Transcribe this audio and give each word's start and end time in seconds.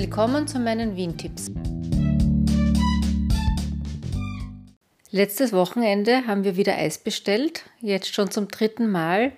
Willkommen 0.00 0.46
zu 0.46 0.60
meinen 0.60 0.94
Wien-Tipps. 0.94 1.50
Letztes 5.10 5.52
Wochenende 5.52 6.24
haben 6.28 6.44
wir 6.44 6.56
wieder 6.56 6.76
Eis 6.76 6.98
bestellt, 6.98 7.64
jetzt 7.80 8.14
schon 8.14 8.30
zum 8.30 8.46
dritten 8.46 8.92
Mal, 8.92 9.32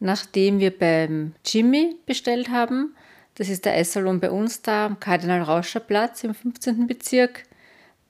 nachdem 0.00 0.58
wir 0.58 0.78
beim 0.78 1.32
Jimmy 1.46 1.96
bestellt 2.04 2.50
haben. 2.50 2.94
Das 3.36 3.48
ist 3.48 3.64
der 3.64 3.72
Eissalon 3.72 4.20
bei 4.20 4.30
uns 4.30 4.60
da 4.60 4.84
am 4.84 5.00
Kardinal 5.00 5.40
Rauscher 5.40 5.80
Platz 5.80 6.22
im 6.24 6.34
15. 6.34 6.86
Bezirk. 6.86 7.44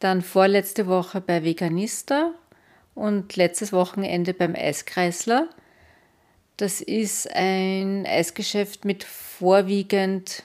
Dann 0.00 0.22
vorletzte 0.22 0.88
Woche 0.88 1.20
bei 1.20 1.44
Veganista 1.44 2.34
und 2.96 3.36
letztes 3.36 3.72
Wochenende 3.72 4.34
beim 4.34 4.56
Eiskreisler. 4.56 5.48
Das 6.56 6.80
ist 6.80 7.32
ein 7.32 8.04
Eisgeschäft 8.08 8.84
mit 8.84 9.04
vorwiegend 9.04 10.42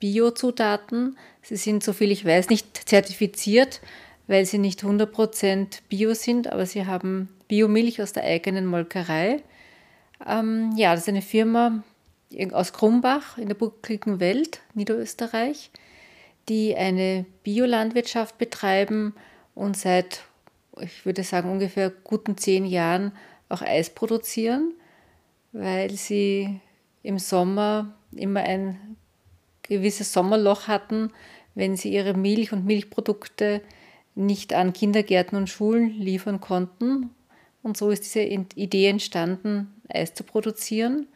Biozutaten. 0.00 1.16
Sie 1.42 1.56
sind, 1.56 1.84
soviel 1.84 2.10
ich 2.10 2.24
weiß, 2.24 2.48
nicht 2.48 2.88
zertifiziert, 2.88 3.80
weil 4.26 4.46
sie 4.46 4.58
nicht 4.58 4.82
100% 4.82 5.80
Bio 5.88 6.14
sind, 6.14 6.50
aber 6.52 6.66
sie 6.66 6.86
haben 6.86 7.28
Biomilch 7.48 8.02
aus 8.02 8.12
der 8.12 8.24
eigenen 8.24 8.66
Molkerei. 8.66 9.42
Ähm, 10.26 10.72
ja, 10.76 10.92
das 10.92 11.02
ist 11.02 11.08
eine 11.08 11.22
Firma 11.22 11.82
aus 12.52 12.72
Krumbach 12.72 13.38
in 13.38 13.48
der 13.48 13.54
buckligen 13.54 14.20
Welt, 14.20 14.60
Niederösterreich, 14.74 15.70
die 16.48 16.76
eine 16.76 17.26
Biolandwirtschaft 17.42 18.38
betreiben 18.38 19.14
und 19.54 19.76
seit, 19.76 20.22
ich 20.80 21.04
würde 21.04 21.24
sagen, 21.24 21.50
ungefähr 21.50 21.90
guten 21.90 22.36
zehn 22.36 22.66
Jahren 22.66 23.12
auch 23.48 23.62
Eis 23.62 23.90
produzieren, 23.90 24.72
weil 25.52 25.90
sie 25.90 26.60
im 27.02 27.18
Sommer 27.18 27.94
immer 28.12 28.40
ein 28.40 28.96
gewisses 29.70 30.12
Sommerloch 30.12 30.68
hatten, 30.68 31.10
wenn 31.54 31.76
sie 31.76 31.92
ihre 31.92 32.14
Milch 32.14 32.52
und 32.52 32.66
Milchprodukte 32.66 33.62
nicht 34.14 34.52
an 34.52 34.72
Kindergärten 34.72 35.38
und 35.38 35.48
Schulen 35.48 35.90
liefern 35.90 36.40
konnten. 36.40 37.10
Und 37.62 37.76
so 37.76 37.90
ist 37.90 38.04
diese 38.04 38.22
Idee 38.22 38.88
entstanden, 38.88 39.74
Eis 39.88 40.14
zu 40.14 40.24
produzieren. 40.24 41.06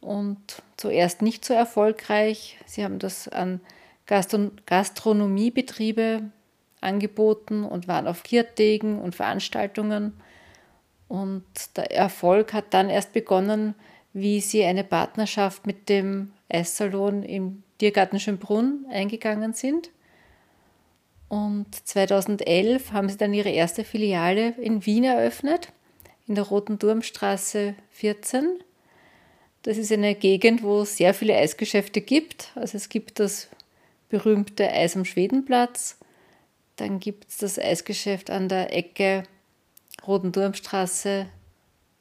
Und 0.00 0.62
zuerst 0.76 1.22
nicht 1.22 1.44
so 1.44 1.54
erfolgreich. 1.54 2.58
Sie 2.66 2.84
haben 2.84 2.98
das 2.98 3.28
an 3.28 3.60
Gastronomiebetriebe 4.06 6.30
angeboten 6.80 7.64
und 7.64 7.88
waren 7.88 8.06
auf 8.06 8.22
Kirtegen 8.22 9.00
und 9.00 9.14
Veranstaltungen. 9.14 10.12
Und 11.08 11.44
der 11.76 11.90
Erfolg 11.90 12.52
hat 12.52 12.74
dann 12.74 12.90
erst 12.90 13.12
begonnen, 13.12 13.74
wie 14.12 14.40
sie 14.40 14.64
eine 14.64 14.84
Partnerschaft 14.84 15.66
mit 15.66 15.88
dem 15.88 16.32
Eissalon 16.48 17.24
im 17.24 17.63
Tiergarten 17.78 18.20
Schönbrunn 18.20 18.86
eingegangen 18.90 19.52
sind. 19.52 19.90
Und 21.28 21.66
2011 21.86 22.92
haben 22.92 23.08
sie 23.08 23.16
dann 23.16 23.34
ihre 23.34 23.50
erste 23.50 23.84
Filiale 23.84 24.54
in 24.60 24.84
Wien 24.86 25.04
eröffnet, 25.04 25.72
in 26.26 26.34
der 26.34 26.44
Roten 26.44 26.78
Turmstraße 26.78 27.74
14. 27.90 28.58
Das 29.62 29.78
ist 29.78 29.90
eine 29.90 30.14
Gegend, 30.14 30.62
wo 30.62 30.82
es 30.82 30.96
sehr 30.96 31.14
viele 31.14 31.36
Eisgeschäfte 31.36 32.00
gibt. 32.00 32.52
Also 32.54 32.76
es 32.76 32.88
gibt 32.88 33.18
das 33.18 33.48
berühmte 34.10 34.70
Eis 34.70 34.94
am 34.96 35.04
Schwedenplatz, 35.04 35.98
dann 36.76 37.00
gibt 37.00 37.28
es 37.28 37.38
das 37.38 37.58
Eisgeschäft 37.58 38.30
an 38.30 38.48
der 38.48 38.76
Ecke 38.76 39.24
Roten 40.06 40.32
Turmstraße 40.32 41.26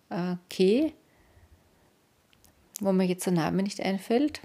äh, 0.10 0.36
K 0.50 0.94
wo 2.80 2.92
mir 2.92 3.06
jetzt 3.06 3.26
der 3.26 3.34
Name 3.34 3.64
nicht 3.64 3.82
einfällt. 3.82 4.42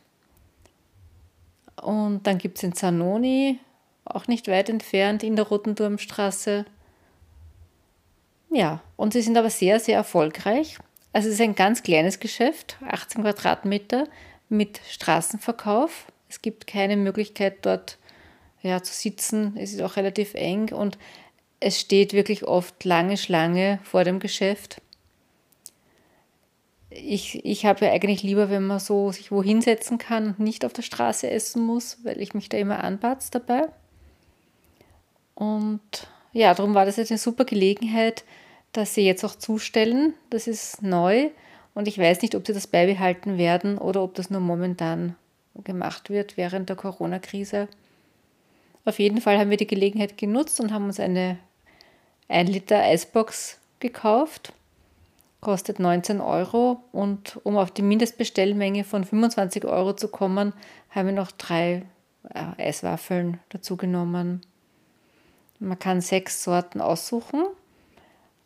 Und 1.82 2.26
dann 2.26 2.38
gibt 2.38 2.58
es 2.58 2.64
in 2.64 2.74
Zanoni, 2.74 3.58
auch 4.04 4.26
nicht 4.26 4.48
weit 4.48 4.68
entfernt, 4.68 5.22
in 5.22 5.36
der 5.36 5.46
Roten 5.46 5.76
Turmstraße. 5.76 6.64
Ja, 8.50 8.80
und 8.97 9.12
sie 9.12 9.22
sind 9.22 9.36
aber 9.36 9.50
sehr, 9.50 9.78
sehr 9.80 9.97
erfolgreich. 9.97 10.78
Also 11.12 11.28
es 11.28 11.34
ist 11.34 11.41
ein 11.41 11.54
ganz 11.54 11.82
kleines 11.82 12.20
Geschäft, 12.20 12.78
18 12.86 13.22
Quadratmeter 13.22 14.06
mit 14.48 14.80
Straßenverkauf. 14.88 16.06
Es 16.28 16.42
gibt 16.42 16.66
keine 16.66 16.97
Möglichkeit 16.97 17.58
dort 17.62 17.98
ja, 18.62 18.82
zu 18.82 18.92
sitzen. 18.92 19.56
Es 19.56 19.72
ist 19.72 19.82
auch 19.82 19.97
relativ 19.97 20.34
eng 20.34 20.72
und 20.72 20.98
es 21.60 21.80
steht 21.80 22.12
wirklich 22.12 22.44
oft 22.44 22.84
lange 22.84 23.16
Schlange 23.16 23.80
vor 23.82 24.04
dem 24.04 24.20
Geschäft 24.20 24.80
ich, 26.91 27.44
ich 27.44 27.66
habe 27.66 27.87
ja 27.87 27.93
eigentlich 27.93 28.22
lieber, 28.22 28.50
wenn 28.50 28.66
man 28.66 28.81
so 28.81 29.12
sich 29.12 29.31
wo 29.31 29.43
hinsetzen 29.43 29.99
kann 29.99 30.28
und 30.28 30.41
nicht 30.41 30.65
auf 30.65 30.72
der 30.72 30.82
Straße 30.82 31.31
essen 31.31 31.62
muss, 31.62 31.99
weil 32.04 32.21
ich 32.21 32.34
mich 32.34 32.49
da 32.49 32.56
immer 32.56 32.82
anpatze 32.82 33.31
dabei. 33.32 33.69
Und 35.34 35.81
ja, 36.32 36.54
darum 36.54 36.75
war 36.75 36.87
das 36.87 36.97
jetzt 36.97 37.10
eine 37.10 37.19
super 37.19 37.44
Gelegenheit, 37.44 38.25
dass 38.72 38.94
sie 38.94 39.04
jetzt 39.04 39.25
auch 39.25 39.34
zustellen. 39.34 40.15
Das 40.31 40.47
ist 40.47 40.82
neu 40.82 41.31
und 41.75 41.88
ich 41.88 41.98
weiß 41.98 42.22
nicht, 42.22 42.34
ob 42.34 42.47
sie 42.47 42.54
das 42.54 42.66
beibehalten 42.66 43.38
werden 43.38 43.78
oder 43.78 44.03
ob 44.03 44.15
das 44.15 44.31
nur 44.31 44.41
momentan 44.41 45.15
gemacht 45.65 46.10
wird 46.10 46.37
während 46.37 46.69
der 46.69 46.77
Corona-Krise. 46.77 47.69
Auf 48.84 48.98
jeden 48.98 49.21
Fall 49.21 49.38
haben 49.38 49.50
wir 49.50 49.56
die 49.59 49.66
Gelegenheit 49.66 50.16
genutzt 50.16 50.60
und 50.60 50.72
haben 50.72 50.87
uns 50.87 50.98
eine 50.98 51.38
1 52.28 52.50
Liter 52.50 52.81
Eisbox 52.81 53.59
gekauft 53.81 54.53
kostet 55.41 55.78
19 55.78 56.21
Euro 56.21 56.82
und 56.93 57.38
um 57.44 57.56
auf 57.56 57.71
die 57.71 57.82
Mindestbestellmenge 57.82 58.84
von 58.84 59.04
25 59.04 59.65
Euro 59.65 59.94
zu 59.94 60.09
kommen, 60.09 60.53
haben 60.91 61.06
wir 61.06 61.15
noch 61.15 61.31
drei 61.31 61.84
äh, 62.34 62.62
Eiswaffeln 62.62 63.38
dazu 63.50 63.77
genommen. 63.77 64.41
Man 65.60 65.78
kann 65.78 66.00
sechs 66.00 66.43
Sorten 66.43 66.81
aussuchen 66.81 67.44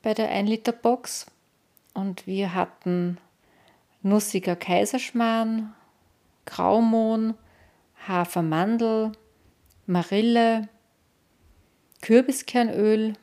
bei 0.02 0.14
der 0.14 0.30
1 0.30 0.48
Liter 0.48 0.72
Box 0.72 1.26
und 1.94 2.26
wir 2.26 2.54
hatten 2.54 3.18
nussiger 4.02 4.56
Kaiserschmarrn, 4.56 5.74
Graumohn, 6.44 7.34
Hafermandel, 8.06 9.12
Marille, 9.86 10.68
Kürbiskernöl 12.00 13.14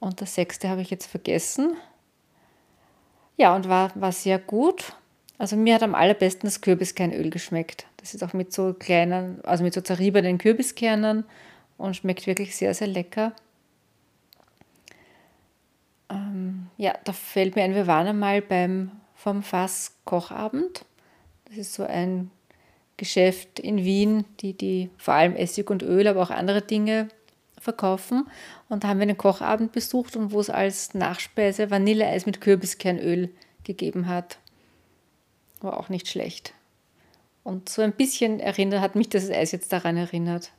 und 0.00 0.20
das 0.20 0.34
sechste 0.34 0.68
habe 0.68 0.82
ich 0.82 0.90
jetzt 0.90 1.06
vergessen. 1.06 1.76
Ja, 3.38 3.54
und 3.54 3.68
war, 3.68 3.92
war 3.94 4.10
sehr 4.10 4.38
gut. 4.40 4.92
Also 5.38 5.56
mir 5.56 5.76
hat 5.76 5.84
am 5.84 5.94
allerbesten 5.94 6.48
das 6.48 6.60
Kürbiskernöl 6.60 7.30
geschmeckt. 7.30 7.86
Das 7.98 8.12
ist 8.12 8.24
auch 8.24 8.32
mit 8.32 8.52
so 8.52 8.74
kleinen, 8.74 9.42
also 9.44 9.62
mit 9.62 9.72
so 9.72 9.80
zerriebenen 9.80 10.38
Kürbiskernen 10.38 11.24
und 11.76 11.94
schmeckt 11.94 12.26
wirklich 12.26 12.56
sehr, 12.56 12.74
sehr 12.74 12.88
lecker. 12.88 13.32
Ähm, 16.10 16.66
ja, 16.78 16.94
da 17.04 17.12
fällt 17.12 17.54
mir 17.54 17.62
ein, 17.62 17.76
wir 17.76 17.86
waren 17.86 18.08
einmal 18.08 18.42
beim 18.42 18.90
vom 19.14 19.44
Fass 19.44 19.94
Kochabend. 20.04 20.84
Das 21.44 21.58
ist 21.58 21.74
so 21.74 21.84
ein 21.84 22.32
Geschäft 22.96 23.60
in 23.60 23.84
Wien, 23.84 24.24
die, 24.40 24.54
die 24.54 24.90
vor 24.98 25.14
allem 25.14 25.36
Essig 25.36 25.70
und 25.70 25.84
Öl, 25.84 26.08
aber 26.08 26.22
auch 26.22 26.30
andere 26.30 26.62
Dinge 26.62 27.08
verkaufen. 27.60 28.28
Und 28.68 28.84
da 28.84 28.88
haben 28.88 28.98
wir 28.98 29.04
einen 29.04 29.18
Kochabend 29.18 29.72
besucht 29.72 30.16
und 30.16 30.32
wo 30.32 30.40
es 30.40 30.50
als 30.50 30.94
Nachspeise 30.94 31.70
Vanilleeis 31.70 32.26
mit 32.26 32.40
Kürbiskernöl 32.40 33.30
gegeben 33.64 34.08
hat. 34.08 34.38
War 35.60 35.78
auch 35.78 35.88
nicht 35.88 36.08
schlecht. 36.08 36.54
Und 37.44 37.68
so 37.68 37.82
ein 37.82 37.92
bisschen 37.92 38.40
erinnert 38.40 38.80
hat 38.80 38.94
mich 38.94 39.08
das 39.08 39.30
Eis 39.30 39.52
jetzt 39.52 39.72
daran 39.72 39.96
erinnert. 39.96 40.52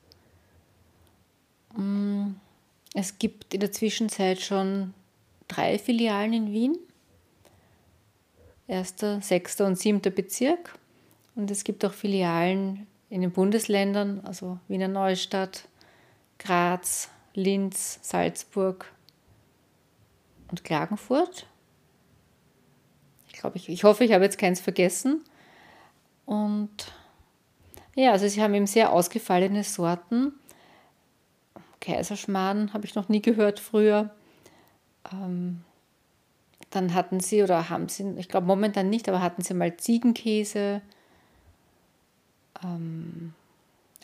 Mm, 1.75 2.31
es 2.93 3.19
gibt 3.19 3.53
in 3.53 3.59
der 3.59 3.71
Zwischenzeit 3.71 4.41
schon 4.41 4.93
drei 5.47 5.77
Filialen 5.77 6.33
in 6.33 6.51
Wien. 6.51 6.77
Erster, 8.67 9.21
sechster 9.21 9.65
und 9.65 9.77
siebter 9.77 10.09
Bezirk. 10.09 10.77
Und 11.35 11.51
es 11.51 11.63
gibt 11.63 11.85
auch 11.85 11.93
Filialen 11.93 12.87
in 13.09 13.21
den 13.21 13.31
Bundesländern, 13.31 14.21
also 14.25 14.59
Wiener 14.67 14.87
Neustadt, 14.87 15.67
Graz, 16.39 17.09
Linz, 17.35 17.99
Salzburg 18.01 18.91
und 20.49 20.63
Klagenfurt. 20.63 21.45
Ich 23.27 23.33
glaube, 23.33 23.57
ich, 23.57 23.69
ich 23.69 23.83
hoffe, 23.83 24.03
ich 24.03 24.13
habe 24.13 24.23
jetzt 24.23 24.37
keins 24.37 24.59
vergessen. 24.59 25.23
Und 26.25 26.91
ja, 27.95 28.11
also 28.11 28.27
sie 28.27 28.41
haben 28.41 28.53
eben 28.53 28.67
sehr 28.67 28.91
ausgefallene 28.91 29.63
Sorten. 29.63 30.33
Kaiserschmarrn 31.81 32.73
habe 32.73 32.85
ich 32.85 32.95
noch 32.95 33.09
nie 33.09 33.21
gehört 33.21 33.59
früher. 33.59 34.13
Ähm, 35.11 35.63
dann 36.69 36.93
hatten 36.93 37.19
sie 37.19 37.41
oder 37.43 37.69
haben 37.69 37.89
sie, 37.89 38.13
ich 38.17 38.29
glaube 38.29 38.47
momentan 38.47 38.89
nicht, 38.89 39.09
aber 39.09 39.21
hatten 39.21 39.41
sie 39.41 39.53
mal 39.53 39.75
Ziegenkäse. 39.77 40.81
Ähm, 42.63 43.33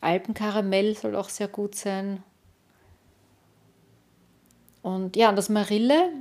Alpenkaramell 0.06 0.96
soll 0.96 1.16
auch 1.16 1.30
sehr 1.30 1.48
gut 1.48 1.76
sein. 1.76 2.24
Und 4.82 5.16
ja, 5.16 5.32
das 5.32 5.50
Marille 5.50 6.12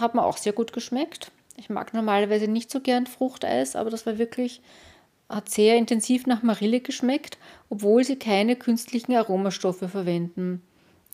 hat 0.00 0.14
mir 0.14 0.24
auch 0.24 0.36
sehr 0.36 0.52
gut 0.52 0.72
geschmeckt. 0.72 1.30
Ich 1.56 1.70
mag 1.70 1.94
normalerweise 1.94 2.48
nicht 2.48 2.70
so 2.70 2.80
gern 2.80 3.06
Fruchteis, 3.06 3.76
aber 3.76 3.90
das 3.90 4.06
war 4.06 4.18
wirklich 4.18 4.60
hat 5.28 5.48
sehr 5.48 5.76
intensiv 5.76 6.26
nach 6.26 6.42
Marille 6.42 6.80
geschmeckt, 6.80 7.38
obwohl 7.68 8.04
sie 8.04 8.16
keine 8.16 8.56
künstlichen 8.56 9.14
Aromastoffe 9.14 9.88
verwenden. 9.88 10.62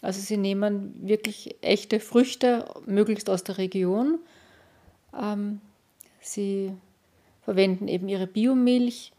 Also 0.03 0.21
sie 0.21 0.37
nehmen 0.37 0.95
wirklich 1.07 1.57
echte 1.63 2.01
Früchte, 2.01 2.69
möglichst 2.87 3.31
aus 3.31 3.45
der 3.45 3.59
Region. 3.59 4.19
Ähm, 5.19 5.61
sie 6.21 6.73
verwenden 7.43 7.89
eben 7.89 8.09
ihre 8.09 8.27
Biomilch. 8.27 9.13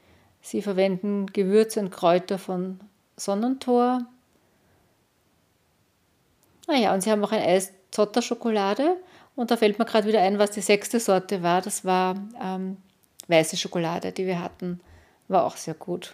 Sie 0.43 0.61
verwenden 0.61 1.27
Gewürze 1.27 1.79
und 1.79 1.89
Kräuter 1.89 2.37
von 2.37 2.81
Sonnentor. 3.15 4.05
Naja, 6.67 6.91
ah 6.91 6.93
und 6.93 7.01
sie 7.01 7.09
haben 7.09 7.23
auch 7.23 7.31
ein 7.31 7.41
Eis 7.41 7.71
Zotter 7.91 8.21
Schokolade. 8.21 8.97
Und 9.35 9.51
da 9.51 9.57
fällt 9.57 9.79
mir 9.79 9.85
gerade 9.85 10.07
wieder 10.07 10.21
ein, 10.21 10.37
was 10.39 10.51
die 10.51 10.61
sechste 10.61 10.99
Sorte 10.99 11.41
war. 11.41 11.61
Das 11.61 11.85
war 11.85 12.15
ähm, 12.41 12.77
weiße 13.29 13.55
Schokolade, 13.55 14.11
die 14.11 14.25
wir 14.25 14.41
hatten. 14.41 14.81
War 15.29 15.45
auch 15.45 15.55
sehr 15.55 15.73
gut. 15.75 16.13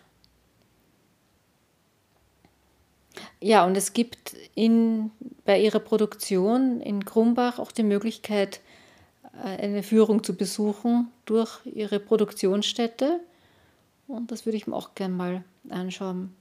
Ja, 3.42 3.66
und 3.66 3.76
es 3.76 3.94
gibt 3.94 4.36
in, 4.54 5.12
bei 5.44 5.60
ihrer 5.60 5.80
Produktion 5.80 6.82
in 6.82 7.04
Krumbach 7.04 7.58
auch 7.58 7.72
die 7.72 7.84
Möglichkeit, 7.84 8.62
äh, 9.44 9.64
eine 9.64 9.82
Führung 9.82 10.24
zu 10.24 10.36
besuchen 10.36 11.12
durch 11.26 11.66
ihre 11.66 12.00
Produktionsstätte. 12.00 13.22
Und 14.10 14.32
das 14.32 14.46
würde 14.46 14.58
ich 14.58 14.66
mir 14.66 14.76
auch 14.76 14.96
gerne 14.96 15.14
mal 15.14 15.44
anschauen. 15.70 16.36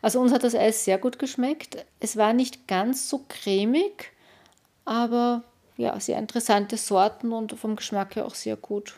Also 0.00 0.20
uns 0.20 0.32
hat 0.32 0.44
das 0.44 0.54
Eis 0.54 0.84
sehr 0.84 0.96
gut 0.96 1.18
geschmeckt. 1.18 1.84
Es 1.98 2.16
war 2.16 2.32
nicht 2.32 2.68
ganz 2.68 3.10
so 3.10 3.24
cremig, 3.28 4.12
aber 4.84 5.42
ja, 5.76 5.98
sehr 5.98 6.18
interessante 6.18 6.76
Sorten 6.76 7.32
und 7.32 7.58
vom 7.58 7.74
Geschmack 7.74 8.14
her 8.14 8.24
auch 8.24 8.36
sehr 8.36 8.56
gut. 8.56 8.94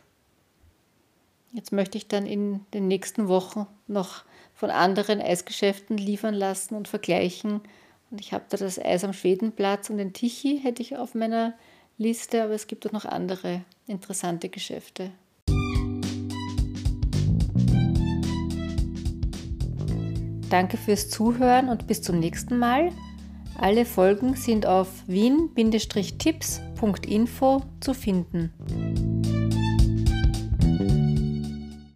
Jetzt 1.53 1.73
möchte 1.73 1.97
ich 1.97 2.07
dann 2.07 2.27
in 2.27 2.67
den 2.75 2.87
nächsten 2.87 3.29
Wochen 3.29 3.67
noch 3.87 4.25
von 4.55 4.71
anderen 4.71 5.23
Eisgeschäften 5.23 5.97
liefern 5.97 6.35
lassen 6.35 6.75
und 6.75 6.89
vergleichen. 6.89 7.63
Und 8.11 8.21
ich 8.21 8.35
habe 8.35 8.45
da 8.51 8.59
das 8.59 8.79
Eis 8.79 9.05
am 9.05 9.15
Schwedenplatz 9.15 9.89
und 9.89 9.97
den 9.97 10.13
Tichy 10.13 10.61
hätte 10.63 10.83
ich 10.83 10.99
auf 10.99 11.15
meiner 11.15 11.55
Liste, 11.97 12.43
aber 12.43 12.53
es 12.53 12.67
gibt 12.67 12.87
auch 12.87 12.93
noch 12.93 13.07
andere 13.07 13.63
interessante 13.87 14.51
Geschäfte. 14.51 15.13
Danke 20.51 20.77
fürs 20.77 21.09
Zuhören 21.09 21.69
und 21.69 21.87
bis 21.87 22.03
zum 22.03 22.19
nächsten 22.19 22.59
Mal. 22.59 22.91
Alle 23.59 23.85
Folgen 23.85 24.35
sind 24.35 24.67
auf 24.67 24.89
wien-tipps.info 25.07 27.63
zu 27.81 27.95
finden. 27.95 28.53